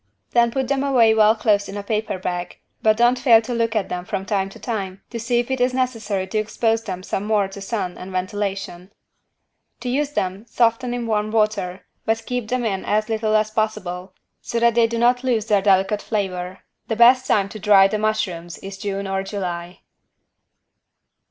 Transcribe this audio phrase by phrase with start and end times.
[0.31, 3.75] Then put them away well closed in a paper bag, but don't fail to look
[3.75, 7.03] at them from time to time to see if it is necessary to expose them
[7.03, 8.91] some more to sun and ventilation.
[9.81, 14.15] To use them soften in warm water, but keep them in as little as possible,
[14.41, 16.61] so that they do not lose their delicate flavor.
[16.87, 19.81] The best time to dry the mushrooms is June or July.